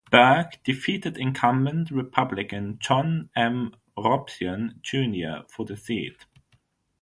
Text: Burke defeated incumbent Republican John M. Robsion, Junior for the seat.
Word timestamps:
Burke 0.09 0.57
defeated 0.63 1.15
incumbent 1.15 1.91
Republican 1.91 2.79
John 2.79 3.29
M. 3.35 3.75
Robsion, 3.95 4.81
Junior 4.81 5.43
for 5.47 5.63
the 5.63 5.77
seat. 5.77 6.25